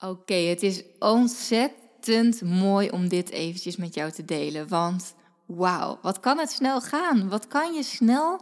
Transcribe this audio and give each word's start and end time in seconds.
Oké, 0.00 0.34
het 0.34 0.62
is 0.62 0.82
ontzettend 0.98 2.42
mooi 2.42 2.90
om 2.90 3.08
dit 3.08 3.30
eventjes 3.30 3.76
met 3.76 3.94
jou 3.94 4.10
te 4.10 4.24
delen. 4.24 4.68
Want 4.68 5.14
wauw, 5.46 5.98
wat 6.02 6.20
kan 6.20 6.38
het 6.38 6.50
snel 6.50 6.80
gaan? 6.80 7.28
Wat 7.28 7.46
kan 7.46 7.74
je 7.74 7.82
snel 7.82 8.40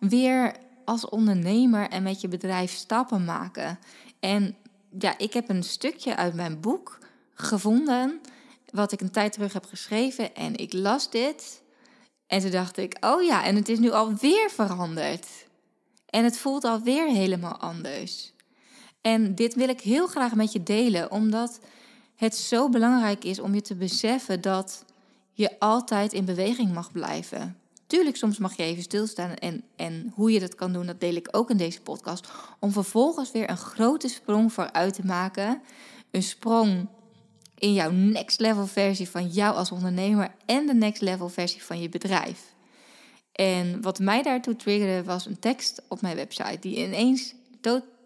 weer 0.00 0.56
als 0.84 1.08
ondernemer 1.08 1.88
en 1.88 2.02
met 2.02 2.20
je 2.20 2.28
bedrijf 2.28 2.72
stappen 2.72 3.24
maken? 3.24 3.78
En 4.20 4.56
ja, 4.98 5.18
ik 5.18 5.32
heb 5.32 5.48
een 5.48 5.62
stukje 5.62 6.16
uit 6.16 6.34
mijn 6.34 6.60
boek 6.60 6.98
gevonden, 7.34 8.20
wat 8.70 8.92
ik 8.92 9.00
een 9.00 9.10
tijd 9.10 9.32
terug 9.32 9.52
heb 9.52 9.64
geschreven. 9.64 10.34
En 10.34 10.56
ik 10.56 10.72
las 10.72 11.10
dit. 11.10 11.62
En 12.26 12.40
toen 12.40 12.50
dacht 12.50 12.76
ik, 12.76 12.96
oh 13.00 13.22
ja, 13.22 13.44
en 13.44 13.56
het 13.56 13.68
is 13.68 13.78
nu 13.78 13.90
alweer 13.90 14.50
veranderd. 14.50 15.26
En 16.06 16.24
het 16.24 16.38
voelt 16.38 16.64
alweer 16.64 17.06
helemaal 17.06 17.56
anders. 17.56 18.32
En 19.00 19.34
dit 19.34 19.54
wil 19.54 19.68
ik 19.68 19.80
heel 19.80 20.06
graag 20.06 20.34
met 20.34 20.52
je 20.52 20.62
delen, 20.62 21.10
omdat 21.10 21.60
het 22.14 22.36
zo 22.36 22.68
belangrijk 22.68 23.24
is 23.24 23.40
om 23.40 23.54
je 23.54 23.60
te 23.60 23.74
beseffen 23.74 24.40
dat 24.40 24.84
je 25.32 25.58
altijd 25.58 26.12
in 26.12 26.24
beweging 26.24 26.72
mag 26.72 26.92
blijven. 26.92 27.58
Tuurlijk, 27.86 28.16
soms 28.16 28.38
mag 28.38 28.56
je 28.56 28.62
even 28.62 28.82
stilstaan 28.82 29.34
en, 29.34 29.62
en 29.76 30.12
hoe 30.14 30.32
je 30.32 30.40
dat 30.40 30.54
kan 30.54 30.72
doen, 30.72 30.86
dat 30.86 31.00
deel 31.00 31.14
ik 31.14 31.28
ook 31.30 31.50
in 31.50 31.56
deze 31.56 31.80
podcast. 31.80 32.28
Om 32.58 32.72
vervolgens 32.72 33.32
weer 33.32 33.50
een 33.50 33.56
grote 33.56 34.08
sprong 34.08 34.52
vooruit 34.52 34.94
te 34.94 35.06
maken. 35.06 35.60
Een 36.10 36.22
sprong 36.22 36.88
in 37.58 37.72
jouw 37.72 37.90
next 37.90 38.40
level 38.40 38.66
versie 38.66 39.08
van 39.08 39.26
jou 39.26 39.56
als 39.56 39.72
ondernemer 39.72 40.34
en 40.46 40.66
de 40.66 40.74
next 40.74 41.02
level 41.02 41.28
versie 41.28 41.62
van 41.62 41.80
je 41.80 41.88
bedrijf. 41.88 42.54
En 43.32 43.82
wat 43.82 43.98
mij 43.98 44.22
daartoe 44.22 44.56
triggerde 44.56 45.04
was 45.04 45.26
een 45.26 45.38
tekst 45.38 45.82
op 45.88 46.00
mijn 46.00 46.16
website 46.16 46.58
die 46.60 46.76
ineens 46.86 47.34
totaal 47.60 47.96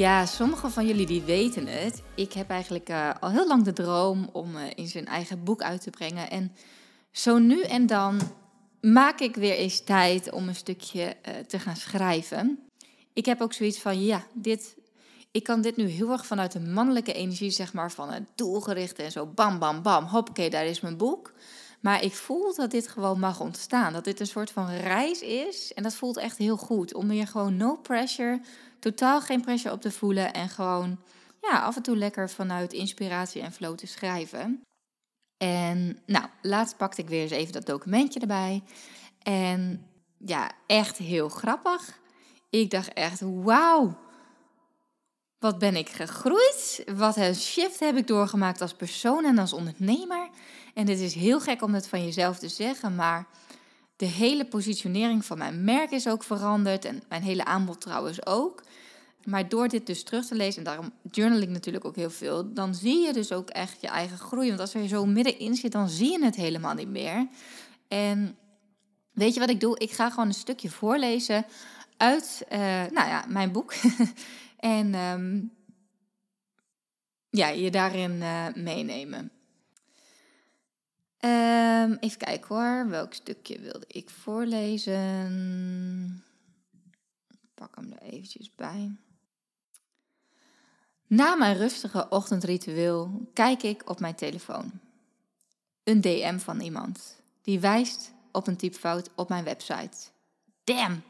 Ja, 0.00 0.26
sommigen 0.26 0.70
van 0.70 0.86
jullie 0.86 1.06
die 1.06 1.22
weten 1.22 1.66
het. 1.66 2.02
Ik 2.14 2.32
heb 2.32 2.50
eigenlijk 2.50 2.88
uh, 2.88 3.10
al 3.20 3.30
heel 3.30 3.46
lang 3.46 3.62
de 3.62 3.72
droom 3.72 4.28
om 4.32 4.56
uh, 4.56 4.62
in 4.74 4.88
zijn 4.88 5.06
eigen 5.06 5.44
boek 5.44 5.62
uit 5.62 5.82
te 5.82 5.90
brengen. 5.90 6.30
En 6.30 6.52
zo 7.10 7.38
nu 7.38 7.62
en 7.62 7.86
dan 7.86 8.20
maak 8.80 9.20
ik 9.20 9.34
weer 9.34 9.54
eens 9.54 9.84
tijd 9.84 10.32
om 10.32 10.48
een 10.48 10.54
stukje 10.54 11.16
uh, 11.28 11.34
te 11.46 11.58
gaan 11.58 11.76
schrijven. 11.76 12.58
Ik 13.12 13.26
heb 13.26 13.40
ook 13.40 13.52
zoiets 13.52 13.78
van, 13.78 14.04
ja, 14.04 14.26
dit, 14.34 14.76
ik 15.30 15.42
kan 15.42 15.60
dit 15.60 15.76
nu 15.76 15.84
heel 15.88 16.10
erg 16.10 16.26
vanuit 16.26 16.52
de 16.52 16.60
mannelijke 16.60 17.12
energie, 17.12 17.50
zeg 17.50 17.72
maar, 17.72 17.92
van 17.92 18.10
het 18.10 18.24
doelgerichte 18.34 19.02
en 19.02 19.12
zo, 19.12 19.26
bam, 19.26 19.58
bam, 19.58 19.82
bam, 19.82 20.04
hoppakee, 20.04 20.50
daar 20.50 20.66
is 20.66 20.80
mijn 20.80 20.96
boek. 20.96 21.32
Maar 21.80 22.02
ik 22.02 22.14
voel 22.14 22.54
dat 22.54 22.70
dit 22.70 22.88
gewoon 22.88 23.18
mag 23.18 23.40
ontstaan. 23.40 23.92
Dat 23.92 24.04
dit 24.04 24.20
een 24.20 24.26
soort 24.26 24.50
van 24.50 24.70
reis 24.70 25.20
is. 25.20 25.72
En 25.74 25.82
dat 25.82 25.94
voelt 25.94 26.16
echt 26.16 26.38
heel 26.38 26.56
goed. 26.56 26.94
Om 26.94 27.10
hier 27.10 27.26
gewoon 27.26 27.56
no 27.56 27.76
pressure, 27.76 28.40
totaal 28.78 29.20
geen 29.20 29.40
pressure 29.40 29.74
op 29.74 29.80
te 29.80 29.90
voelen. 29.90 30.32
En 30.32 30.48
gewoon 30.48 30.98
ja, 31.40 31.60
af 31.60 31.76
en 31.76 31.82
toe 31.82 31.96
lekker 31.96 32.30
vanuit 32.30 32.72
inspiratie 32.72 33.42
en 33.42 33.52
flow 33.52 33.76
te 33.76 33.86
schrijven. 33.86 34.62
En 35.36 35.98
nou, 36.06 36.26
laatst 36.42 36.76
pakte 36.76 37.02
ik 37.02 37.08
weer 37.08 37.22
eens 37.22 37.30
even 37.30 37.52
dat 37.52 37.66
documentje 37.66 38.20
erbij. 38.20 38.62
En 39.22 39.86
ja, 40.18 40.50
echt 40.66 40.96
heel 40.96 41.28
grappig. 41.28 41.98
Ik 42.50 42.70
dacht 42.70 42.92
echt, 42.92 43.20
wauw, 43.20 43.98
wat 45.40 45.58
ben 45.58 45.76
ik 45.76 45.88
gegroeid? 45.88 46.84
Wat 46.96 47.16
een 47.16 47.34
shift 47.34 47.80
heb 47.80 47.96
ik 47.96 48.06
doorgemaakt 48.06 48.60
als 48.60 48.74
persoon 48.74 49.24
en 49.24 49.38
als 49.38 49.52
ondernemer? 49.52 50.28
En 50.74 50.86
dit 50.86 50.98
is 50.98 51.14
heel 51.14 51.40
gek 51.40 51.62
om 51.62 51.74
het 51.74 51.88
van 51.88 52.04
jezelf 52.04 52.38
te 52.38 52.48
zeggen, 52.48 52.94
maar 52.94 53.26
de 53.96 54.06
hele 54.06 54.44
positionering 54.44 55.24
van 55.24 55.38
mijn 55.38 55.64
merk 55.64 55.90
is 55.90 56.08
ook 56.08 56.22
veranderd 56.22 56.84
en 56.84 57.02
mijn 57.08 57.22
hele 57.22 57.44
aanbod 57.44 57.80
trouwens 57.80 58.26
ook. 58.26 58.62
Maar 59.24 59.48
door 59.48 59.68
dit 59.68 59.86
dus 59.86 60.02
terug 60.02 60.26
te 60.26 60.34
lezen, 60.34 60.58
en 60.58 60.64
daarom 60.64 60.92
journal 61.10 61.40
ik 61.40 61.48
natuurlijk 61.48 61.84
ook 61.84 61.96
heel 61.96 62.10
veel, 62.10 62.52
dan 62.52 62.74
zie 62.74 62.98
je 63.06 63.12
dus 63.12 63.32
ook 63.32 63.48
echt 63.48 63.80
je 63.80 63.88
eigen 63.88 64.18
groei. 64.18 64.48
Want 64.48 64.60
als 64.60 64.74
er 64.74 64.88
zo 64.88 65.06
middenin 65.06 65.54
zit, 65.54 65.72
dan 65.72 65.88
zie 65.88 66.10
je 66.10 66.24
het 66.24 66.36
helemaal 66.36 66.74
niet 66.74 66.88
meer. 66.88 67.28
En 67.88 68.36
weet 69.12 69.34
je 69.34 69.40
wat 69.40 69.50
ik 69.50 69.60
doe? 69.60 69.78
Ik 69.78 69.90
ga 69.90 70.10
gewoon 70.10 70.28
een 70.28 70.34
stukje 70.34 70.70
voorlezen 70.70 71.46
uit 71.96 72.42
uh, 72.52 72.58
nou 72.90 73.08
ja, 73.08 73.24
mijn 73.28 73.52
boek. 73.52 73.74
en 74.60 74.94
um, 74.94 75.52
ja, 77.30 77.48
je 77.48 77.70
daarin 77.70 78.12
uh, 78.12 78.46
meenemen. 78.54 79.30
Um, 81.24 81.96
even 82.00 82.18
kijken 82.18 82.56
hoor, 82.56 82.88
welk 82.88 83.14
stukje 83.14 83.58
wilde 83.58 83.84
ik 83.86 84.10
voorlezen? 84.10 85.04
pak 87.54 87.76
hem 87.76 87.92
er 87.92 88.02
eventjes 88.02 88.54
bij. 88.54 88.96
Na 91.06 91.34
mijn 91.34 91.56
rustige 91.56 92.08
ochtendritueel 92.08 93.30
kijk 93.32 93.62
ik 93.62 93.90
op 93.90 94.00
mijn 94.00 94.14
telefoon. 94.14 94.70
Een 95.84 96.00
DM 96.00 96.38
van 96.38 96.60
iemand 96.60 97.22
die 97.42 97.60
wijst 97.60 98.12
op 98.32 98.46
een 98.46 98.56
typfout 98.56 99.10
op 99.14 99.28
mijn 99.28 99.44
website. 99.44 99.96
Damn, 100.64 101.02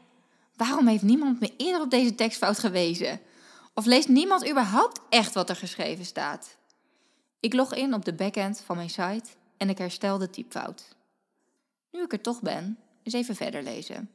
waarom 0.55 0.87
heeft 0.87 1.03
niemand 1.03 1.39
me 1.39 1.53
eerder 1.57 1.81
op 1.81 1.89
deze 1.89 2.15
tekstfout 2.15 2.59
gewezen? 2.59 3.19
Of 3.73 3.85
leest 3.85 4.07
niemand 4.07 4.49
überhaupt 4.49 5.01
echt 5.09 5.33
wat 5.33 5.49
er 5.49 5.55
geschreven 5.55 6.05
staat? 6.05 6.57
Ik 7.39 7.53
log 7.53 7.73
in 7.73 7.93
op 7.93 8.05
de 8.05 8.13
backend 8.13 8.61
van 8.61 8.75
mijn 8.75 8.89
site 8.89 9.29
en 9.57 9.69
ik 9.69 9.77
herstel 9.77 10.17
de 10.17 10.29
typfout. 10.29 10.95
Nu 11.91 12.03
ik 12.03 12.13
er 12.13 12.21
toch 12.21 12.41
ben, 12.41 12.77
eens 13.03 13.13
even 13.13 13.35
verder 13.35 13.63
lezen. 13.63 14.09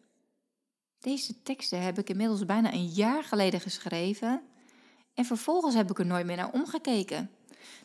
Deze 0.98 1.42
teksten 1.42 1.82
heb 1.82 1.98
ik 1.98 2.08
inmiddels 2.08 2.44
bijna 2.44 2.72
een 2.72 2.86
jaar 2.86 3.24
geleden 3.24 3.60
geschreven 3.60 4.42
en 5.14 5.24
vervolgens 5.24 5.74
heb 5.74 5.90
ik 5.90 5.98
er 5.98 6.06
nooit 6.06 6.26
meer 6.26 6.36
naar 6.36 6.52
omgekeken. 6.52 7.30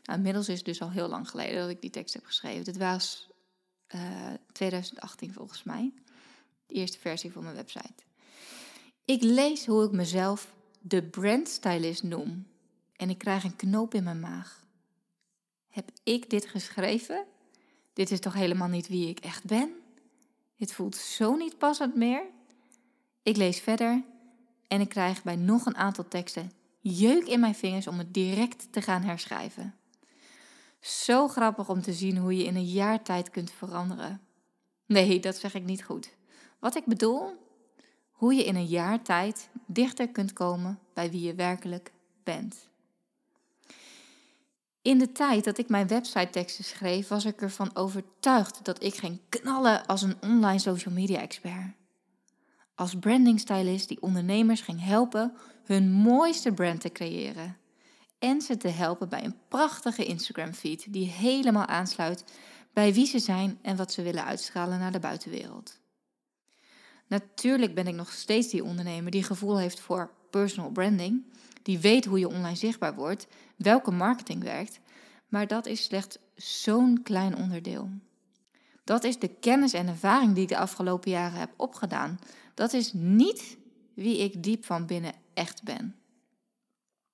Nou, 0.03 0.17
inmiddels 0.17 0.49
is 0.49 0.57
het 0.57 0.65
dus 0.65 0.81
al 0.81 0.91
heel 0.91 1.07
lang 1.07 1.29
geleden 1.29 1.61
dat 1.61 1.69
ik 1.69 1.81
die 1.81 1.89
tekst 1.89 2.13
heb 2.13 2.25
geschreven. 2.25 2.63
Dit 2.63 2.77
was 2.77 3.29
uh, 3.95 4.27
eh, 4.27 4.39
2018 4.51 5.33
volgens 5.33 5.63
mij, 5.63 5.93
de 6.65 6.73
eerste 6.73 6.99
versie 6.99 7.31
van 7.31 7.43
mijn 7.43 7.55
website. 7.55 8.03
Ik 9.05 9.21
lees 9.21 9.65
hoe 9.65 9.85
ik 9.85 9.91
mezelf 9.91 10.53
de 10.81 11.03
brandstylist 11.03 12.03
noem 12.03 12.47
en 12.95 13.09
ik 13.09 13.17
krijg 13.17 13.43
een 13.43 13.55
knoop 13.55 13.93
in 13.93 14.03
mijn 14.03 14.19
maag. 14.19 14.65
Heb 15.69 15.91
ik 16.03 16.29
dit 16.29 16.45
geschreven? 16.45 17.25
Dit 17.93 18.11
is 18.11 18.19
toch 18.19 18.33
helemaal 18.33 18.67
niet 18.67 18.87
wie 18.87 19.09
ik 19.09 19.19
echt 19.19 19.43
ben? 19.45 19.73
Dit 20.57 20.73
voelt 20.73 20.95
zo 20.95 21.35
niet 21.35 21.57
passend 21.57 21.95
meer. 21.95 22.23
Ik 23.23 23.37
lees 23.37 23.59
verder 23.59 24.03
en 24.67 24.81
ik 24.81 24.89
krijg 24.89 25.23
bij 25.23 25.35
nog 25.35 25.65
een 25.65 25.77
aantal 25.77 26.07
teksten 26.07 26.51
jeuk 26.81 27.27
in 27.27 27.39
mijn 27.39 27.55
vingers 27.55 27.87
om 27.87 27.97
het 27.97 28.13
direct 28.13 28.67
te 28.71 28.81
gaan 28.81 29.03
herschrijven. 29.03 29.75
Zo 30.79 31.27
grappig 31.27 31.69
om 31.69 31.81
te 31.81 31.93
zien 31.93 32.17
hoe 32.17 32.37
je 32.37 32.43
in 32.43 32.55
een 32.55 32.65
jaar 32.65 33.03
tijd 33.03 33.29
kunt 33.29 33.51
veranderen. 33.51 34.21
Nee, 34.85 35.19
dat 35.19 35.35
zeg 35.35 35.53
ik 35.53 35.63
niet 35.63 35.83
goed. 35.83 36.13
Wat 36.59 36.75
ik 36.75 36.85
bedoel, 36.85 37.33
hoe 38.21 38.33
je 38.33 38.45
in 38.45 38.55
een 38.55 38.65
jaar 38.65 39.01
tijd 39.01 39.49
dichter 39.65 40.09
kunt 40.09 40.33
komen 40.33 40.79
bij 40.93 41.11
wie 41.11 41.21
je 41.21 41.35
werkelijk 41.35 41.91
bent. 42.23 42.69
In 44.81 44.97
de 44.97 45.11
tijd 45.11 45.43
dat 45.43 45.57
ik 45.57 45.69
mijn 45.69 45.87
website 45.87 46.29
teksten 46.29 46.63
schreef, 46.63 47.07
was 47.07 47.25
ik 47.25 47.41
ervan 47.41 47.75
overtuigd 47.75 48.65
dat 48.65 48.83
ik 48.83 48.95
ging 48.95 49.19
knallen 49.29 49.85
als 49.85 50.01
een 50.01 50.15
online 50.21 50.59
social 50.59 50.93
media 50.93 51.19
expert. 51.19 51.73
Als 52.75 52.95
branding 52.99 53.39
stylist 53.39 53.87
die 53.87 54.01
ondernemers 54.01 54.61
ging 54.61 54.83
helpen 54.83 55.33
hun 55.65 55.91
mooiste 55.91 56.53
brand 56.53 56.81
te 56.81 56.91
creëren. 56.91 57.57
En 58.19 58.41
ze 58.41 58.57
te 58.57 58.67
helpen 58.67 59.09
bij 59.09 59.23
een 59.23 59.37
prachtige 59.47 60.05
Instagram 60.05 60.53
feed 60.53 60.93
die 60.93 61.07
helemaal 61.07 61.65
aansluit 61.65 62.23
bij 62.73 62.93
wie 62.93 63.05
ze 63.05 63.19
zijn 63.19 63.59
en 63.61 63.75
wat 63.75 63.91
ze 63.91 64.01
willen 64.01 64.25
uitstralen 64.25 64.79
naar 64.79 64.91
de 64.91 64.99
buitenwereld. 64.99 65.80
Natuurlijk 67.11 67.73
ben 67.75 67.87
ik 67.87 67.95
nog 67.95 68.11
steeds 68.11 68.47
die 68.47 68.63
ondernemer 68.63 69.11
die 69.11 69.23
gevoel 69.23 69.57
heeft 69.57 69.79
voor 69.79 70.11
personal 70.29 70.71
branding, 70.71 71.23
die 71.61 71.79
weet 71.79 72.05
hoe 72.05 72.19
je 72.19 72.27
online 72.27 72.55
zichtbaar 72.55 72.95
wordt, 72.95 73.27
welke 73.55 73.91
marketing 73.91 74.43
werkt, 74.43 74.79
maar 75.27 75.47
dat 75.47 75.65
is 75.65 75.83
slechts 75.83 76.17
zo'n 76.35 77.03
klein 77.03 77.35
onderdeel. 77.35 77.89
Dat 78.83 79.03
is 79.03 79.19
de 79.19 79.27
kennis 79.27 79.73
en 79.73 79.87
ervaring 79.87 80.33
die 80.33 80.43
ik 80.43 80.49
de 80.49 80.57
afgelopen 80.57 81.11
jaren 81.11 81.39
heb 81.39 81.53
opgedaan. 81.57 82.19
Dat 82.53 82.73
is 82.73 82.93
niet 82.93 83.57
wie 83.93 84.17
ik 84.17 84.43
diep 84.43 84.65
van 84.65 84.85
binnen 84.85 85.13
echt 85.33 85.63
ben. 85.63 85.95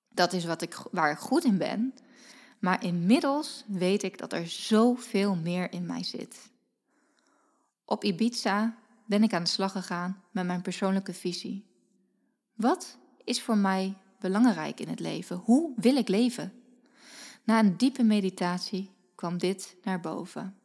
Dat 0.08 0.32
is 0.32 0.44
wat 0.44 0.62
ik, 0.62 0.82
waar 0.90 1.10
ik 1.10 1.18
goed 1.18 1.44
in 1.44 1.58
ben. 1.58 1.94
Maar 2.58 2.84
inmiddels 2.84 3.64
weet 3.66 4.02
ik 4.02 4.18
dat 4.18 4.32
er 4.32 4.46
zoveel 4.46 5.34
meer 5.34 5.72
in 5.72 5.86
mij 5.86 6.04
zit. 6.04 6.50
Op 7.84 8.04
Ibiza 8.04 8.76
ben 9.08 9.22
ik 9.22 9.32
aan 9.32 9.42
de 9.42 9.48
slag 9.48 9.72
gegaan 9.72 10.22
met 10.30 10.46
mijn 10.46 10.62
persoonlijke 10.62 11.14
visie. 11.14 11.66
Wat 12.54 12.98
is 13.24 13.42
voor 13.42 13.56
mij 13.56 13.96
belangrijk 14.20 14.80
in 14.80 14.88
het 14.88 15.00
leven? 15.00 15.36
Hoe 15.36 15.72
wil 15.76 15.96
ik 15.96 16.08
leven? 16.08 16.52
Na 17.44 17.58
een 17.58 17.76
diepe 17.76 18.02
meditatie 18.02 18.90
kwam 19.14 19.38
dit 19.38 19.76
naar 19.82 20.00
boven. 20.00 20.56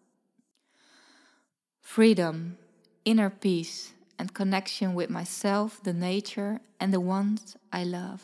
Freedom, 1.80 2.56
inner 3.02 3.32
peace 3.32 3.90
and 4.16 4.32
connection 4.32 4.96
with 4.96 5.10
myself, 5.10 5.80
the 5.82 5.94
nature 5.94 6.62
and 6.78 6.92
the 6.92 7.02
ones 7.02 7.56
I 7.76 7.86
love. 7.90 8.24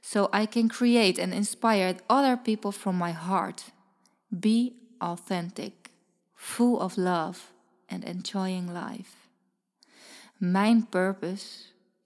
So 0.00 0.28
I 0.34 0.46
can 0.46 0.68
create 0.68 1.22
and 1.22 1.32
inspire 1.32 1.96
other 2.06 2.38
people 2.38 2.72
from 2.72 2.96
my 2.96 3.12
heart. 3.12 3.72
Be 4.28 4.72
authentic, 4.98 5.72
full 6.34 6.80
of 6.80 6.96
love 6.96 7.53
and 7.94 8.04
enjoying 8.04 8.70
life. 8.70 9.16
Mijn 10.36 10.88
purpose 10.88 11.46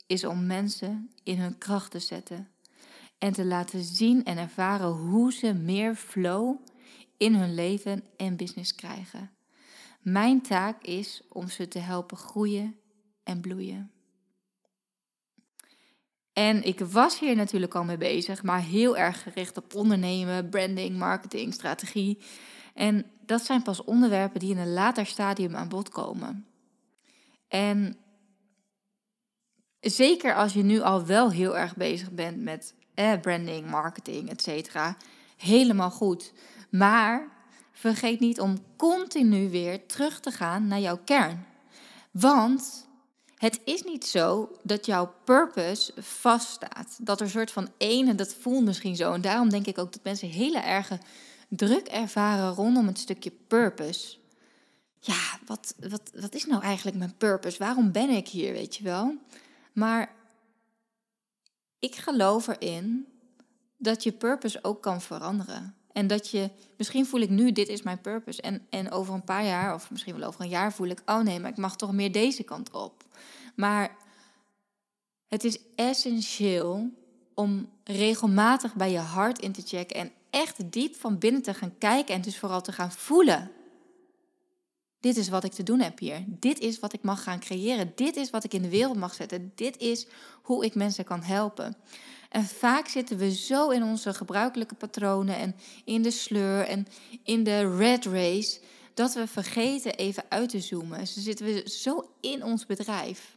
is 0.06 0.25
om 0.25 0.46
mensen 0.46 1.11
in 1.23 1.38
hun 1.38 1.58
kracht 1.58 1.90
te 1.90 1.99
zetten 1.99 2.49
en 3.19 3.32
te 3.32 3.44
laten 3.44 3.85
zien 3.85 4.25
en 4.25 4.38
ervaren 4.38 4.88
hoe 4.88 5.32
ze 5.32 5.52
meer 5.52 5.94
flow 5.94 6.56
in 7.17 7.35
hun 7.35 7.55
leven 7.55 8.02
en 8.17 8.37
business 8.37 8.75
krijgen. 8.75 9.31
Mijn 10.00 10.43
taak 10.43 10.82
is 10.82 11.23
om 11.29 11.49
ze 11.49 11.69
te 11.69 11.79
helpen 11.79 12.17
groeien 12.17 12.76
en 13.23 13.40
bloeien. 13.40 13.90
En 16.32 16.64
ik 16.64 16.81
was 16.81 17.19
hier 17.19 17.37
natuurlijk 17.37 17.75
al 17.75 17.85
mee 17.85 17.96
bezig, 17.96 18.43
maar 18.43 18.62
heel 18.62 18.96
erg 18.96 19.23
gericht 19.23 19.56
op 19.56 19.75
ondernemen, 19.75 20.49
branding, 20.49 20.96
marketing, 20.96 21.55
strategie. 21.55 22.19
En 22.75 23.06
dat 23.28 23.44
zijn 23.44 23.62
pas 23.62 23.84
onderwerpen 23.84 24.40
die 24.40 24.50
in 24.50 24.58
een 24.58 24.72
later 24.72 25.06
stadium 25.06 25.56
aan 25.56 25.69
bod 25.69 25.88
komen. 25.88 26.46
En 27.48 27.96
zeker 29.80 30.34
als 30.34 30.52
je 30.52 30.62
nu 30.62 30.80
al 30.80 31.06
wel 31.06 31.30
heel 31.30 31.56
erg 31.56 31.76
bezig 31.76 32.10
bent 32.10 32.42
met 32.42 32.75
eh, 32.94 33.20
branding, 33.20 33.70
marketing, 33.70 34.30
et 34.30 34.42
cetera, 34.42 34.96
helemaal 35.36 35.90
goed. 35.90 36.32
Maar 36.70 37.28
vergeet 37.72 38.20
niet 38.20 38.40
om 38.40 38.58
continu 38.76 39.50
weer 39.50 39.86
terug 39.86 40.20
te 40.20 40.30
gaan 40.30 40.66
naar 40.66 40.80
jouw 40.80 40.98
kern. 41.04 41.46
Want 42.10 42.88
het 43.34 43.60
is 43.64 43.82
niet 43.82 44.06
zo 44.06 44.50
dat 44.62 44.86
jouw 44.86 45.14
purpose 45.25 45.92
vaststaat. 45.96 46.98
Dat 47.00 47.20
er 47.20 47.26
een 47.26 47.32
soort 47.32 47.50
van 47.50 47.69
ene, 47.78 48.14
dat 48.14 48.34
voelt 48.34 48.64
misschien 48.64 48.96
zo. 48.96 49.12
En 49.12 49.20
daarom 49.20 49.48
denk 49.48 49.66
ik 49.66 49.78
ook 49.78 49.92
dat 49.92 50.04
mensen 50.04 50.28
hele 50.28 50.58
erge 50.58 50.98
druk 51.48 51.88
ervaren 51.88 52.54
rondom 52.54 52.86
het 52.86 52.98
stukje 52.98 53.30
purpose. 53.30 54.16
Ja, 54.98 55.38
wat, 55.46 55.74
wat, 55.90 56.10
wat 56.20 56.34
is 56.34 56.46
nou 56.46 56.62
eigenlijk 56.62 56.96
mijn 56.96 57.16
purpose? 57.16 57.58
Waarom 57.58 57.92
ben 57.92 58.10
ik 58.10 58.28
hier, 58.28 58.52
weet 58.52 58.76
je 58.76 58.84
wel? 58.84 59.14
Maar 59.72 60.14
ik 61.78 61.94
geloof 61.94 62.46
erin 62.46 63.06
dat 63.76 64.02
je 64.02 64.12
purpose 64.12 64.58
ook 64.62 64.82
kan 64.82 65.00
veranderen. 65.00 65.74
En 65.92 66.06
dat 66.06 66.30
je, 66.30 66.50
misschien 66.76 67.06
voel 67.06 67.20
ik 67.20 67.30
nu, 67.30 67.52
dit 67.52 67.68
is 67.68 67.82
mijn 67.82 68.00
purpose. 68.00 68.42
En, 68.42 68.66
en 68.70 68.90
over 68.90 69.14
een 69.14 69.24
paar 69.24 69.44
jaar, 69.44 69.74
of 69.74 69.90
misschien 69.90 70.18
wel 70.18 70.28
over 70.28 70.40
een 70.40 70.48
jaar, 70.48 70.72
voel 70.72 70.86
ik, 70.86 71.02
oh 71.06 71.20
nee, 71.20 71.40
maar 71.40 71.50
ik 71.50 71.56
mag 71.56 71.76
toch 71.76 71.92
meer 71.92 72.12
deze 72.12 72.42
kant 72.42 72.70
op. 72.70 73.04
Maar 73.54 73.96
het 75.28 75.44
is 75.44 75.58
essentieel 75.74 76.90
om 77.34 77.68
regelmatig 77.84 78.74
bij 78.74 78.90
je 78.90 78.98
hart 78.98 79.38
in 79.38 79.52
te 79.52 79.62
checken 79.62 79.96
en 79.96 80.12
echt 80.30 80.72
diep 80.72 80.96
van 80.96 81.19
binnen 81.19 81.42
te 81.42 81.54
gaan 81.54 81.78
kijken 81.78 82.14
en 82.14 82.20
dus 82.20 82.38
vooral 82.38 82.62
te 82.62 82.72
gaan 82.72 82.92
voelen. 82.92 83.50
Dit 85.00 85.16
is 85.16 85.28
wat 85.28 85.44
ik 85.44 85.52
te 85.52 85.62
doen 85.62 85.80
heb 85.80 85.98
hier. 85.98 86.25
Dit 86.26 86.58
is 86.58 86.80
wat 86.80 86.92
ik 86.92 87.02
mag 87.02 87.22
gaan 87.22 87.40
creëren. 87.40 87.92
Dit 87.94 88.16
is 88.16 88.30
wat 88.30 88.44
ik 88.44 88.54
in 88.54 88.62
de 88.62 88.69
wereld 88.69 88.96
mag 88.96 89.14
zetten. 89.14 89.52
Dit 89.54 89.76
is 89.76 90.06
hoe 90.42 90.64
ik 90.64 90.75
mensen 90.75 91.04
kan 91.04 91.22
helpen. 91.22 91.76
En 92.28 92.44
vaak 92.44 92.88
zitten 92.88 93.16
we 93.16 93.34
zo 93.34 93.70
in 93.70 93.82
onze 93.82 94.14
gebruikelijke 94.14 94.75
patronen 94.75 95.36
en 95.36 95.56
in 95.84 96.02
de 96.02 96.10
sleur 96.10 96.66
en 96.66 96.86
in 97.22 97.44
de 97.44 97.76
red 97.76 98.04
race 98.04 98.60
dat 98.94 99.14
we 99.14 99.26
vergeten 99.26 99.94
even 99.94 100.25
uit 100.28 100.48
te 100.48 100.60
zoomen. 100.60 101.06
Ze 101.06 101.20
zitten 101.20 101.46
we 101.46 101.70
zo 101.70 102.10
in 102.20 102.44
ons 102.44 102.66
bedrijf. 102.66 103.36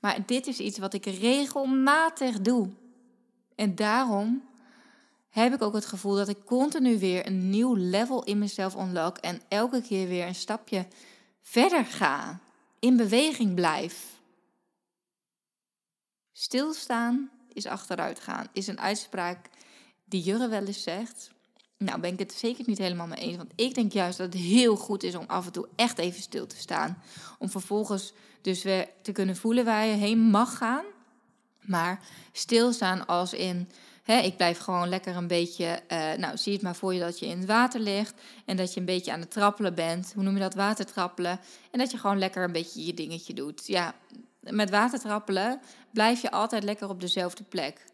Maar 0.00 0.26
dit 0.26 0.46
is 0.46 0.58
iets 0.58 0.78
wat 0.78 0.94
ik 0.94 1.06
regelmatig 1.06 2.40
doe. 2.40 2.68
En 3.54 3.74
daarom 3.74 4.42
heb 5.32 5.54
ik 5.54 5.62
ook 5.62 5.74
het 5.74 5.86
gevoel 5.86 6.14
dat 6.14 6.28
ik 6.28 6.44
continu 6.44 6.98
weer 6.98 7.26
een 7.26 7.50
nieuw 7.50 7.74
level 7.74 8.24
in 8.24 8.38
mezelf 8.38 8.74
unlock 8.74 9.16
en 9.16 9.40
elke 9.48 9.82
keer 9.82 10.08
weer 10.08 10.26
een 10.26 10.34
stapje 10.34 10.86
verder 11.40 11.84
ga, 11.84 12.40
in 12.78 12.96
beweging 12.96 13.54
blijf. 13.54 14.20
Stilstaan 16.32 17.30
is 17.52 17.66
achteruit 17.66 18.20
gaan, 18.20 18.46
is 18.52 18.66
een 18.66 18.80
uitspraak 18.80 19.48
die 20.04 20.22
Jurre 20.22 20.48
wel 20.48 20.64
eens 20.64 20.82
zegt. 20.82 21.30
Nou, 21.78 22.00
ben 22.00 22.12
ik 22.12 22.18
het 22.18 22.32
zeker 22.32 22.64
niet 22.66 22.78
helemaal 22.78 23.06
mee 23.06 23.18
eens. 23.18 23.36
Want 23.36 23.52
ik 23.56 23.74
denk 23.74 23.92
juist 23.92 24.18
dat 24.18 24.32
het 24.32 24.42
heel 24.42 24.76
goed 24.76 25.02
is 25.02 25.14
om 25.14 25.24
af 25.26 25.46
en 25.46 25.52
toe 25.52 25.68
echt 25.76 25.98
even 25.98 26.22
stil 26.22 26.46
te 26.46 26.56
staan. 26.56 27.02
Om 27.38 27.50
vervolgens 27.50 28.12
dus 28.40 28.62
weer 28.62 28.88
te 29.02 29.12
kunnen 29.12 29.36
voelen 29.36 29.64
waar 29.64 29.86
je 29.86 29.92
heen 29.92 30.18
mag 30.18 30.56
gaan. 30.56 30.84
Maar 31.60 32.00
stilstaan 32.32 33.06
als 33.06 33.32
in 33.32 33.68
ik 34.04 34.36
blijf 34.36 34.58
gewoon 34.58 34.88
lekker 34.88 35.16
een 35.16 35.26
beetje, 35.26 35.80
uh, 35.92 36.12
nou 36.12 36.36
zie 36.36 36.52
het 36.52 36.62
maar 36.62 36.76
voor 36.76 36.94
je 36.94 37.00
dat 37.00 37.18
je 37.18 37.26
in 37.26 37.38
het 37.38 37.46
water 37.46 37.80
ligt 37.80 38.20
en 38.44 38.56
dat 38.56 38.74
je 38.74 38.80
een 38.80 38.86
beetje 38.86 39.12
aan 39.12 39.20
het 39.20 39.30
trappelen 39.30 39.74
bent. 39.74 40.12
Hoe 40.14 40.22
noem 40.22 40.34
je 40.34 40.40
dat? 40.40 40.54
Watertrappelen. 40.54 41.40
En 41.70 41.78
dat 41.78 41.90
je 41.90 41.98
gewoon 41.98 42.18
lekker 42.18 42.44
een 42.44 42.52
beetje 42.52 42.86
je 42.86 42.94
dingetje 42.94 43.34
doet. 43.34 43.66
Ja, 43.66 43.94
met 44.40 44.70
watertrappelen 44.70 45.60
blijf 45.90 46.22
je 46.22 46.30
altijd 46.30 46.62
lekker 46.62 46.88
op 46.88 47.00
dezelfde 47.00 47.44
plek. 47.44 47.84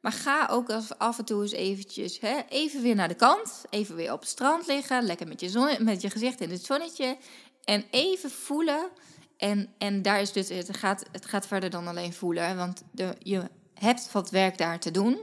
Maar 0.00 0.12
ga 0.12 0.46
ook 0.50 0.72
af 0.98 1.18
en 1.18 1.24
toe 1.24 1.42
eens 1.42 1.52
eventjes, 1.52 2.20
hè, 2.20 2.40
even 2.48 2.82
weer 2.82 2.94
naar 2.94 3.08
de 3.08 3.14
kant. 3.14 3.64
Even 3.70 3.94
weer 3.94 4.12
op 4.12 4.20
het 4.20 4.28
strand 4.28 4.66
liggen. 4.66 5.02
Lekker 5.02 5.28
met 5.28 5.40
je, 5.40 5.48
zon, 5.48 5.76
met 5.78 6.02
je 6.02 6.10
gezicht 6.10 6.40
in 6.40 6.50
het 6.50 6.64
zonnetje. 6.64 7.16
En 7.64 7.84
even 7.90 8.30
voelen. 8.30 8.88
En, 9.36 9.74
en 9.78 10.02
daar 10.02 10.20
is 10.20 10.32
dus, 10.32 10.48
het 10.48 10.76
gaat, 10.76 11.04
het 11.12 11.26
gaat 11.26 11.46
verder 11.46 11.70
dan 11.70 11.86
alleen 11.86 12.12
voelen. 12.12 12.56
Want 12.56 12.82
de, 12.90 13.16
je 13.18 13.42
hebt 13.74 14.12
wat 14.12 14.30
werk 14.30 14.58
daar 14.58 14.78
te 14.78 14.90
doen. 14.90 15.18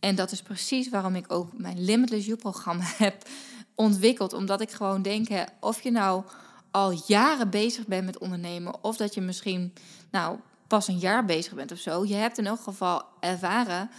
En 0.00 0.14
dat 0.14 0.32
is 0.32 0.42
precies 0.42 0.88
waarom 0.88 1.14
ik 1.14 1.32
ook 1.32 1.48
mijn 1.52 1.84
Limitless 1.84 2.26
You-programma 2.26 2.84
heb 3.04 3.28
ontwikkeld. 3.74 4.32
Omdat 4.32 4.60
ik 4.60 4.70
gewoon 4.70 5.02
denk, 5.02 5.28
hè, 5.28 5.42
of 5.60 5.80
je 5.80 5.90
nou 5.90 6.24
al 6.70 7.02
jaren 7.06 7.50
bezig 7.50 7.86
bent 7.86 8.04
met 8.04 8.18
ondernemen, 8.18 8.84
of 8.84 8.96
dat 8.96 9.14
je 9.14 9.20
misschien 9.20 9.72
nou 10.10 10.38
pas 10.66 10.88
een 10.88 10.98
jaar 10.98 11.24
bezig 11.24 11.54
bent 11.54 11.72
of 11.72 11.78
zo. 11.78 12.04
Je 12.04 12.14
hebt 12.14 12.38
in 12.38 12.46
elk 12.46 12.60
geval 12.60 13.02
ervaren 13.20 13.90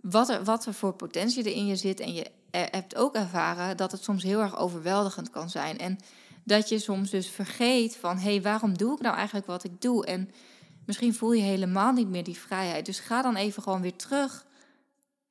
wat 0.00 0.28
er, 0.28 0.44
wat 0.44 0.66
er 0.66 0.74
voor 0.74 0.92
potentie 0.92 1.44
er 1.44 1.56
in 1.56 1.66
je 1.66 1.76
zit. 1.76 2.00
En 2.00 2.14
je 2.14 2.30
hebt 2.50 2.96
ook 2.96 3.14
ervaren 3.14 3.76
dat 3.76 3.92
het 3.92 4.02
soms 4.02 4.22
heel 4.22 4.40
erg 4.40 4.56
overweldigend 4.56 5.30
kan 5.30 5.50
zijn. 5.50 5.78
En 5.78 5.98
dat 6.44 6.68
je 6.68 6.78
soms 6.78 7.10
dus 7.10 7.28
vergeet 7.28 7.96
van, 7.96 8.16
hé, 8.16 8.30
hey, 8.30 8.42
waarom 8.42 8.76
doe 8.76 8.94
ik 8.94 9.00
nou 9.00 9.16
eigenlijk 9.16 9.46
wat 9.46 9.64
ik 9.64 9.80
doe? 9.80 10.06
En 10.06 10.30
misschien 10.86 11.14
voel 11.14 11.32
je 11.32 11.42
helemaal 11.42 11.92
niet 11.92 12.08
meer 12.08 12.24
die 12.24 12.38
vrijheid. 12.38 12.86
Dus 12.86 12.98
ga 12.98 13.22
dan 13.22 13.36
even 13.36 13.62
gewoon 13.62 13.80
weer 13.80 13.96
terug 13.96 14.46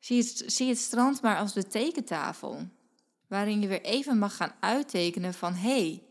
Zie 0.01 0.17
het, 0.17 0.58
het 0.58 0.77
strand 0.77 1.22
maar 1.22 1.38
als 1.38 1.53
de 1.53 1.67
tekentafel, 1.67 2.67
waarin 3.27 3.62
je 3.62 3.67
weer 3.67 3.81
even 3.81 4.17
mag 4.17 4.36
gaan 4.36 4.53
uittekenen 4.60 5.34
van 5.34 5.53
hé, 5.53 5.70
hey, 5.70 6.03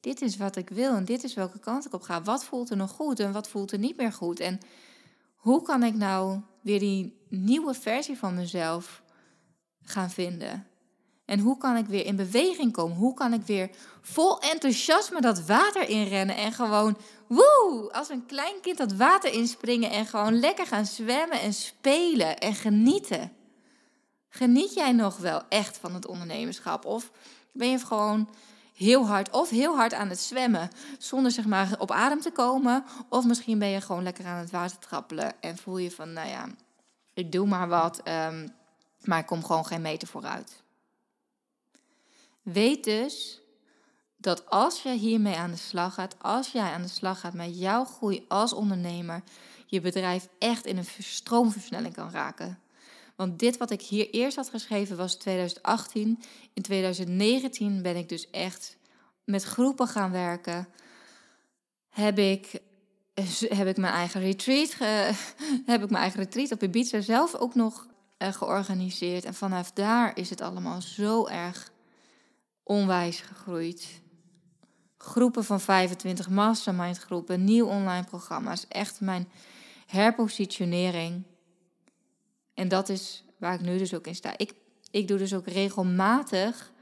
dit 0.00 0.22
is 0.22 0.36
wat 0.36 0.56
ik 0.56 0.68
wil 0.68 0.94
en 0.94 1.04
dit 1.04 1.24
is 1.24 1.34
welke 1.34 1.58
kant 1.58 1.86
ik 1.86 1.92
op 1.92 2.02
ga. 2.02 2.22
Wat 2.22 2.44
voelt 2.44 2.70
er 2.70 2.76
nog 2.76 2.90
goed 2.90 3.20
en 3.20 3.32
wat 3.32 3.48
voelt 3.48 3.72
er 3.72 3.78
niet 3.78 3.96
meer 3.96 4.12
goed? 4.12 4.40
En 4.40 4.60
hoe 5.36 5.62
kan 5.62 5.82
ik 5.82 5.94
nou 5.94 6.40
weer 6.60 6.78
die 6.78 7.16
nieuwe 7.28 7.74
versie 7.74 8.18
van 8.18 8.34
mezelf 8.34 9.02
gaan 9.82 10.10
vinden? 10.10 10.66
En 11.32 11.38
hoe 11.38 11.58
kan 11.58 11.76
ik 11.76 11.86
weer 11.86 12.06
in 12.06 12.16
beweging 12.16 12.72
komen? 12.72 12.96
Hoe 12.96 13.14
kan 13.14 13.32
ik 13.32 13.42
weer 13.42 13.70
vol 14.00 14.40
enthousiasme 14.40 15.20
dat 15.20 15.46
water 15.46 15.88
inrennen 15.88 16.36
en 16.36 16.52
gewoon 16.52 16.96
woe, 17.26 17.88
als 17.92 18.08
een 18.08 18.26
klein 18.26 18.60
kind 18.60 18.78
dat 18.78 18.92
water 18.92 19.32
inspringen 19.32 19.90
en 19.90 20.06
gewoon 20.06 20.40
lekker 20.40 20.66
gaan 20.66 20.86
zwemmen 20.86 21.40
en 21.40 21.52
spelen 21.54 22.38
en 22.38 22.54
genieten? 22.54 23.32
Geniet 24.28 24.74
jij 24.74 24.92
nog 24.92 25.16
wel 25.16 25.42
echt 25.48 25.78
van 25.78 25.94
het 25.94 26.06
ondernemerschap? 26.06 26.84
Of 26.84 27.10
ben 27.52 27.70
je 27.70 27.78
gewoon 27.78 28.28
heel 28.74 29.06
hard 29.06 29.30
of 29.30 29.50
heel 29.50 29.76
hard 29.76 29.94
aan 29.94 30.08
het 30.08 30.20
zwemmen 30.20 30.70
zonder 30.98 31.30
zeg 31.30 31.46
maar 31.46 31.68
op 31.78 31.90
adem 31.90 32.20
te 32.20 32.30
komen? 32.30 32.84
Of 33.08 33.24
misschien 33.24 33.58
ben 33.58 33.68
je 33.68 33.80
gewoon 33.80 34.02
lekker 34.02 34.26
aan 34.26 34.38
het 34.38 34.50
water 34.50 34.78
trappelen 34.78 35.40
en 35.40 35.56
voel 35.56 35.78
je 35.78 35.90
van, 35.90 36.12
nou 36.12 36.28
ja, 36.28 36.48
ik 37.14 37.32
doe 37.32 37.46
maar 37.46 37.68
wat, 37.68 38.00
um, 38.08 38.54
maar 39.04 39.18
ik 39.18 39.26
kom 39.26 39.44
gewoon 39.44 39.66
geen 39.66 39.82
meter 39.82 40.08
vooruit. 40.08 40.61
Weet 42.42 42.84
dus 42.84 43.40
dat 44.16 44.50
als 44.50 44.82
je 44.82 44.92
hiermee 44.92 45.36
aan 45.36 45.50
de 45.50 45.56
slag 45.56 45.94
gaat, 45.94 46.16
als 46.18 46.52
jij 46.52 46.70
aan 46.72 46.82
de 46.82 46.88
slag 46.88 47.20
gaat 47.20 47.34
met 47.34 47.58
jouw 47.58 47.84
groei 47.84 48.24
als 48.28 48.52
ondernemer, 48.52 49.22
je 49.66 49.80
bedrijf 49.80 50.28
echt 50.38 50.66
in 50.66 50.76
een 50.76 50.86
stroomversnelling 50.98 51.94
kan 51.94 52.10
raken. 52.10 52.58
Want 53.16 53.38
dit 53.38 53.56
wat 53.56 53.70
ik 53.70 53.82
hier 53.82 54.10
eerst 54.10 54.36
had 54.36 54.48
geschreven 54.48 54.96
was 54.96 55.14
2018. 55.14 56.22
In 56.52 56.62
2019 56.62 57.82
ben 57.82 57.96
ik 57.96 58.08
dus 58.08 58.30
echt 58.30 58.76
met 59.24 59.42
groepen 59.42 59.86
gaan 59.86 60.10
werken. 60.10 60.68
Heb 61.88 62.18
ik, 62.18 62.60
heb 63.48 63.66
ik 63.66 63.76
mijn 63.76 63.92
eigen 63.92 64.20
retreat, 64.20 64.74
heb 65.72 65.82
ik 65.82 65.90
mijn 65.90 66.02
eigen 66.02 66.20
retreat 66.20 66.52
op 66.52 66.62
Ibiza 66.62 67.00
zelf 67.00 67.34
ook 67.34 67.54
nog 67.54 67.86
uh, 68.18 68.32
georganiseerd. 68.32 69.24
En 69.24 69.34
vanaf 69.34 69.72
daar 69.72 70.18
is 70.18 70.30
het 70.30 70.40
allemaal 70.40 70.80
zo 70.80 71.26
erg 71.26 71.71
onwijs 72.62 73.20
gegroeid. 73.20 74.00
Groepen 74.98 75.44
van 75.44 75.60
25 75.60 76.28
mastermind 76.28 76.98
groepen, 76.98 77.44
nieuw 77.44 77.66
online 77.66 78.04
programma's. 78.04 78.68
Echt 78.68 79.00
mijn 79.00 79.28
herpositionering. 79.86 81.22
En 82.54 82.68
dat 82.68 82.88
is 82.88 83.24
waar 83.38 83.54
ik 83.54 83.60
nu 83.60 83.78
dus 83.78 83.94
ook 83.94 84.06
in 84.06 84.14
sta. 84.14 84.34
Ik, 84.36 84.54
ik 84.90 85.08
doe 85.08 85.18
dus 85.18 85.34
ook 85.34 85.46
regelmatig. 85.46 86.72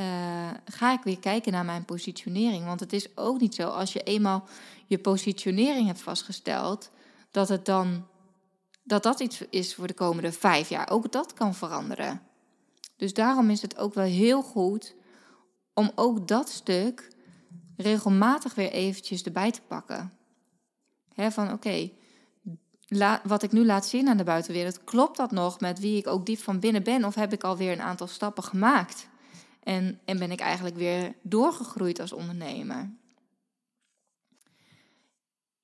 Uh, 0.00 0.50
ga 0.64 0.92
ik 0.92 1.02
weer 1.02 1.18
kijken 1.18 1.52
naar 1.52 1.64
mijn 1.64 1.84
positionering. 1.84 2.64
Want 2.64 2.80
het 2.80 2.92
is 2.92 3.16
ook 3.16 3.40
niet 3.40 3.54
zo 3.54 3.68
als 3.68 3.92
je 3.92 4.02
eenmaal 4.02 4.44
je 4.86 4.98
positionering 4.98 5.86
hebt 5.86 6.02
vastgesteld, 6.02 6.90
dat 7.30 7.48
het 7.48 7.64
dan 7.64 8.06
dat 8.84 9.02
dat 9.02 9.20
iets 9.20 9.42
is 9.50 9.74
voor 9.74 9.86
de 9.86 9.94
komende 9.94 10.32
vijf 10.32 10.68
jaar. 10.68 10.90
Ook 10.90 11.12
dat 11.12 11.32
kan 11.32 11.54
veranderen. 11.54 12.22
Dus 12.96 13.14
daarom 13.14 13.50
is 13.50 13.62
het 13.62 13.76
ook 13.76 13.94
wel 13.94 14.04
heel 14.04 14.42
goed 14.42 14.94
om 15.74 15.90
ook 15.94 16.28
dat 16.28 16.48
stuk 16.48 17.08
regelmatig 17.76 18.54
weer 18.54 18.70
eventjes 18.70 19.22
erbij 19.22 19.50
te 19.50 19.60
pakken. 19.68 20.12
Van 21.16 21.52
oké, 21.52 21.90
wat 23.24 23.42
ik 23.42 23.52
nu 23.52 23.64
laat 23.64 23.86
zien 23.86 24.08
aan 24.08 24.16
de 24.16 24.24
buitenwereld, 24.24 24.84
klopt 24.84 25.16
dat 25.16 25.30
nog 25.30 25.60
met 25.60 25.80
wie 25.80 25.96
ik 25.96 26.06
ook 26.06 26.26
diep 26.26 26.38
van 26.38 26.60
binnen 26.60 26.82
ben? 26.82 27.04
Of 27.04 27.14
heb 27.14 27.32
ik 27.32 27.44
alweer 27.44 27.72
een 27.72 27.82
aantal 27.82 28.06
stappen 28.06 28.42
gemaakt? 28.42 29.08
En, 29.62 30.00
en 30.04 30.18
ben 30.18 30.30
ik 30.30 30.40
eigenlijk 30.40 30.76
weer 30.76 31.14
doorgegroeid 31.22 32.00
als 32.00 32.12
ondernemer? 32.12 32.90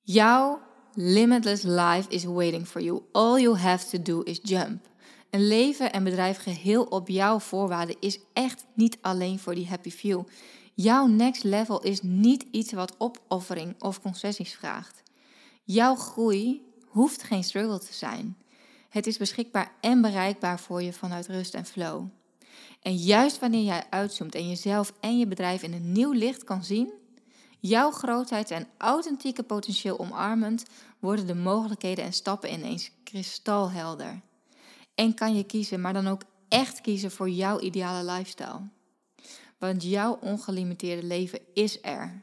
Jouw 0.01 0.61
limitless 0.93 1.63
life 1.63 2.09
is 2.09 2.23
waiting 2.23 2.67
for 2.67 2.81
you. 2.81 3.01
All 3.11 3.41
you 3.41 3.57
have 3.57 3.89
to 3.89 4.01
do 4.01 4.21
is 4.21 4.39
jump. 4.43 4.89
Een 5.31 5.47
leven 5.47 5.91
en 5.91 6.03
bedrijf 6.03 6.37
geheel 6.37 6.83
op 6.83 7.07
jouw 7.07 7.39
voorwaarden 7.39 7.95
is 7.99 8.19
echt 8.33 8.65
niet 8.73 8.97
alleen 9.01 9.39
voor 9.39 9.55
die 9.55 9.67
happy 9.67 9.89
few. 9.89 10.23
Jouw 10.73 11.05
next 11.05 11.43
level 11.43 11.81
is 11.81 12.01
niet 12.01 12.45
iets 12.51 12.73
wat 12.73 12.95
opoffering 12.97 13.81
of 13.81 14.01
concessies 14.01 14.53
vraagt. 14.53 15.03
Jouw 15.63 15.95
groei 15.95 16.61
hoeft 16.87 17.23
geen 17.23 17.43
struggle 17.43 17.79
te 17.79 17.93
zijn. 17.93 18.37
Het 18.89 19.07
is 19.07 19.17
beschikbaar 19.17 19.71
en 19.81 20.01
bereikbaar 20.01 20.59
voor 20.59 20.81
je 20.81 20.93
vanuit 20.93 21.27
rust 21.27 21.53
en 21.53 21.65
flow. 21.65 22.05
En 22.81 22.95
juist 22.95 23.39
wanneer 23.39 23.63
jij 23.63 23.83
uitzoomt 23.89 24.35
en 24.35 24.47
jezelf 24.47 24.93
en 24.99 25.17
je 25.17 25.27
bedrijf 25.27 25.63
in 25.63 25.73
een 25.73 25.91
nieuw 25.91 26.11
licht 26.11 26.43
kan 26.43 26.63
zien, 26.63 26.93
jouw 27.59 27.91
grootheid 27.91 28.51
en 28.51 28.67
authentieke 28.77 29.43
potentieel 29.43 29.99
omarmend, 29.99 30.63
worden 30.99 31.27
de 31.27 31.35
mogelijkheden 31.35 32.05
en 32.05 32.13
stappen 32.13 32.53
ineens 32.53 32.91
kristalhelder. 33.03 34.21
En 34.95 35.13
kan 35.13 35.35
je 35.35 35.43
kiezen, 35.43 35.81
maar 35.81 35.93
dan 35.93 36.07
ook 36.07 36.21
echt 36.47 36.81
kiezen 36.81 37.11
voor 37.11 37.29
jouw 37.29 37.59
ideale 37.59 38.11
lifestyle. 38.11 38.69
Want 39.57 39.83
jouw 39.83 40.17
ongelimiteerde 40.21 41.07
leven 41.07 41.39
is 41.53 41.77
er. 41.81 42.21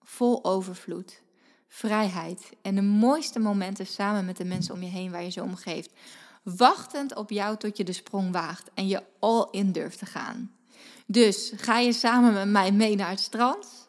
Vol 0.00 0.44
overvloed, 0.44 1.22
vrijheid 1.68 2.50
en 2.62 2.74
de 2.74 2.82
mooiste 2.82 3.38
momenten 3.38 3.86
samen 3.86 4.24
met 4.24 4.36
de 4.36 4.44
mensen 4.44 4.74
om 4.74 4.82
je 4.82 4.88
heen 4.88 5.10
waar 5.10 5.22
je 5.22 5.30
zo 5.30 5.42
om 5.42 5.56
geeft. 5.56 5.92
Wachtend 6.42 7.14
op 7.14 7.30
jou 7.30 7.56
tot 7.56 7.76
je 7.76 7.84
de 7.84 7.92
sprong 7.92 8.32
waagt 8.32 8.70
en 8.74 8.88
je 8.88 9.02
all 9.18 9.48
in 9.50 9.72
durft 9.72 9.98
te 9.98 10.06
gaan. 10.06 10.56
Dus 11.06 11.52
ga 11.56 11.78
je 11.78 11.92
samen 11.92 12.32
met 12.32 12.48
mij 12.48 12.72
mee 12.72 12.96
naar 12.96 13.10
het 13.10 13.20
strand? 13.20 13.88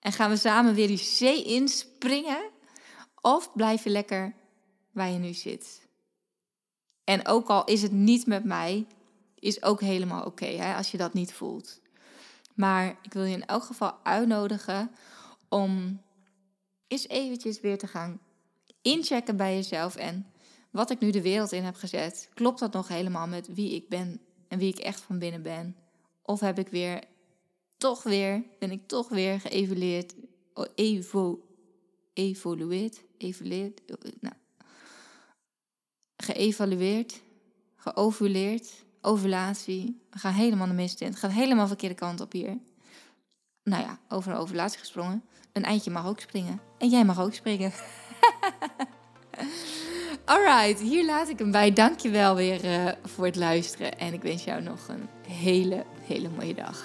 En 0.00 0.12
gaan 0.12 0.30
we 0.30 0.36
samen 0.36 0.74
weer 0.74 0.86
die 0.86 0.96
zee 0.96 1.44
inspringen? 1.44 2.50
Of 3.20 3.52
blijf 3.52 3.84
je 3.84 3.90
lekker 3.90 4.34
waar 4.92 5.10
je 5.10 5.18
nu 5.18 5.32
zit? 5.32 5.85
En 7.06 7.26
ook 7.26 7.48
al 7.48 7.64
is 7.64 7.82
het 7.82 7.92
niet 7.92 8.26
met 8.26 8.44
mij, 8.44 8.86
is 9.38 9.62
ook 9.62 9.80
helemaal 9.80 10.24
oké 10.24 10.74
als 10.76 10.90
je 10.90 10.96
dat 10.96 11.14
niet 11.14 11.32
voelt. 11.32 11.80
Maar 12.54 12.98
ik 13.02 13.12
wil 13.12 13.24
je 13.24 13.36
in 13.36 13.46
elk 13.46 13.62
geval 13.62 13.92
uitnodigen 14.02 14.90
om 15.48 16.00
eens 16.86 17.08
eventjes 17.08 17.60
weer 17.60 17.78
te 17.78 17.86
gaan 17.86 18.20
inchecken 18.82 19.36
bij 19.36 19.54
jezelf. 19.54 19.96
En 19.96 20.26
wat 20.70 20.90
ik 20.90 21.00
nu 21.00 21.10
de 21.10 21.22
wereld 21.22 21.52
in 21.52 21.64
heb 21.64 21.74
gezet, 21.74 22.28
klopt 22.34 22.58
dat 22.58 22.72
nog 22.72 22.88
helemaal 22.88 23.26
met 23.26 23.54
wie 23.54 23.74
ik 23.74 23.88
ben 23.88 24.20
en 24.48 24.58
wie 24.58 24.72
ik 24.72 24.78
echt 24.78 25.00
van 25.00 25.18
binnen 25.18 25.42
ben? 25.42 25.76
Of 26.22 26.40
heb 26.40 26.58
ik 26.58 26.68
weer, 26.68 27.04
toch 27.76 28.02
weer, 28.02 28.44
ben 28.58 28.70
ik 28.70 28.86
toch 28.86 29.08
weer 29.08 29.40
geëvalueerd, 29.40 30.14
evo, 30.74 31.46
evolueerd, 32.12 33.02
evalueerd, 33.16 33.80
nou, 34.20 34.34
geëvalueerd, 36.16 37.20
geovuleerd, 37.76 38.70
ovulatie. 39.00 40.00
We 40.10 40.18
gaan 40.18 40.32
helemaal 40.32 40.66
de 40.66 40.72
mist 40.72 41.00
in. 41.00 41.06
Het 41.06 41.18
gaat 41.18 41.32
helemaal 41.32 41.66
verkeerde 41.66 41.94
kant 41.94 42.20
op 42.20 42.32
hier. 42.32 42.58
Nou 43.62 43.82
ja, 43.82 43.98
over 44.08 44.32
een 44.32 44.38
ovulatie 44.38 44.78
gesprongen. 44.78 45.24
Een 45.52 45.64
eindje 45.64 45.90
mag 45.90 46.06
ook 46.06 46.20
springen. 46.20 46.60
En 46.78 46.88
jij 46.88 47.04
mag 47.04 47.20
ook 47.20 47.34
springen. 47.34 47.72
Alright, 50.24 50.80
hier 50.80 51.04
laat 51.04 51.28
ik 51.28 51.38
hem 51.38 51.50
bij. 51.50 51.72
Dankjewel 51.72 52.34
weer 52.34 52.64
uh, 52.64 52.92
voor 53.02 53.24
het 53.24 53.36
luisteren. 53.36 53.98
En 53.98 54.12
ik 54.12 54.22
wens 54.22 54.44
jou 54.44 54.62
nog 54.62 54.88
een 54.88 55.08
hele, 55.28 55.84
hele 56.00 56.28
mooie 56.28 56.54
dag. 56.54 56.84